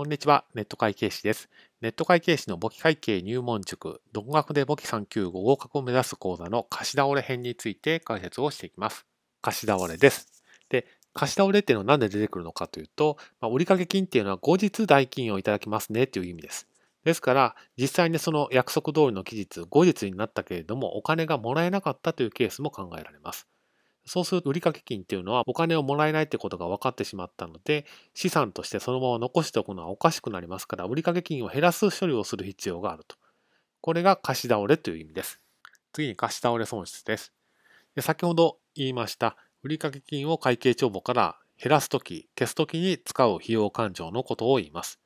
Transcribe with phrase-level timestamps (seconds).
[0.00, 1.50] こんにちは、ネット会計士です。
[1.82, 9.04] ネット会計士の簿記会計入門塾、独学で簿記3級合格を目指す講座の貸し倒れ編について解説をしていきます。
[9.42, 10.42] 貸し倒れです。
[10.70, 16.66] で、貸し倒れっていうのは何で出てくるのかというと、まあ、売掛金っていうのは後日代金をいただきますねという意味です。
[17.04, 23.46] ですから、実際にその約束通りの期日、後日になったけれども、お金がもらえなかったというケースも考えられます。
[24.12, 33.14] そうすると売掛金っていうのはお金をもらえないってことが分かってしまったので、資産としてそのまま残しておくのはおかしくなりますから、売掛金を減らす処理をする必要があると。
[33.80, 35.38] これが貸し倒れという意味です。
[35.92, 37.32] 次に貸し倒れ損失です。
[37.94, 44.98] で先ほど言いました売掛金を会計帳簿から減らすとき、消すときに使う費用勘定のことを言います。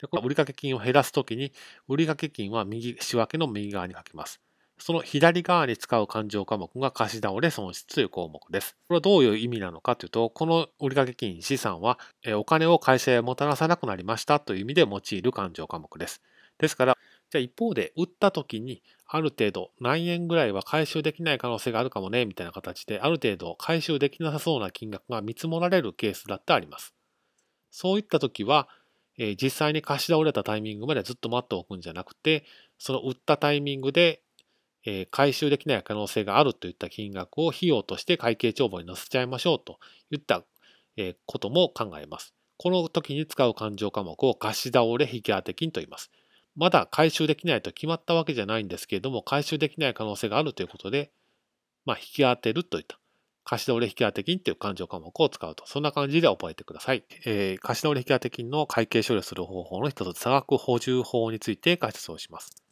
[0.00, 1.52] でこれ売掛金を減らすときに、
[1.86, 4.40] 売掛金は右仕分けの右側に書きます。
[4.80, 8.76] その左側に使う勘定科目が貸し倒れ損失という項目です。
[8.88, 11.98] これはどういう意味なのかというと、この売掛金資産は、
[12.36, 16.22] お金を会社へもたらさなくなりましたという意味で用いる勘定科目です。
[16.58, 16.98] ですから、
[17.30, 26.94] じゃあ一方で売った時にある程度何円ぐらいは回収できない可能性があるかもねみたいな形である程度回収できなさそうな金額が見積もられるケースだってあります。
[27.70, 28.68] そういった時は、
[29.40, 32.44] 実際に貸し倒れたタイミングまでずっと待っておくんじゃなくて
[32.78, 34.22] その売ったタイミングで
[34.90, 39.78] え回収できない可能性があるといった金額を費用として会計帳簿に載せちゃいましょうと
[40.10, 40.44] いった
[40.96, 42.34] えことも考えます。
[42.56, 46.10] この時に使う勘定科目を貸し倒れ引き当て金と言います。
[46.56, 51.12] まだ回収できないと決まったわけじゃないんですけれども、回収できない可能性があるということで、
[51.84, 52.98] まあ、引き当てるといった、
[53.44, 57.04] 貸し倒れ引き当て金という勘定科目を使うと、そんな感じで覚えてください。
[57.24, 62.67] えー、貸し倒れ引き当て金の会計処理をする方法の一つ、差額補充法について解説をします。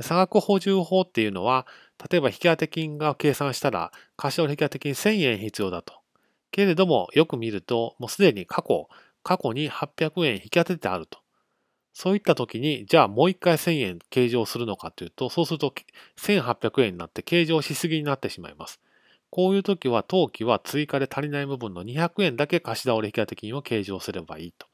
[0.00, 1.66] 差額補充法っていうのは、
[2.10, 5.94] 例えば引当金が計算したら、貸し引当金1000円必要だと。
[6.50, 8.88] けれども、よく見ると、もうすでに過去、
[9.22, 11.18] 過去に800円引き当ててあると。
[11.92, 15.72] そういった時に、じゃあもう一回1000円計上するのかというと、そうすると
[16.16, 18.80] 1800円になって計上しすぎになってしまいます。
[19.30, 24.66] こういう時は、当期は追加で足りない部分の200円だけ貸し倒れ引当金を計上すればいいと。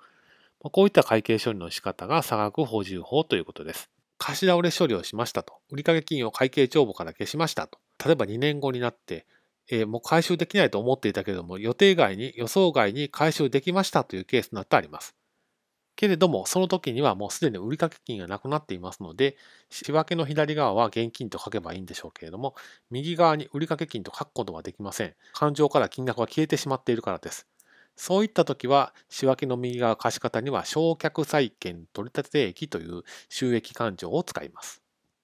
[0.70, 3.90] こういった会計処理の仕方が差額補充法ということです。
[4.20, 5.54] 貸し倒れ処理をしましたと。
[5.70, 7.78] 売掛金を会計帳簿から消しましたと。
[8.04, 9.26] 例えば2年後になって、
[9.70, 15.16] えー、もう回収できないと思っていたけれども、予定外に、予想外に回収できましたというケースになってあります。
[15.96, 19.38] けれども、その時にはもうすでに売掛金がなくなっていますので、
[19.70, 22.54] 仕分けの左側は現金と書けばいいんでしょうけれども、
[22.90, 25.14] 右側に売掛金と書くことはできません。
[25.32, 27.46] 勘定から金額が消えてしまっているからです。
[28.00, 34.79] そういった時は、仕分けの右側貸方には、償却債権取立益という収益勘定を使います。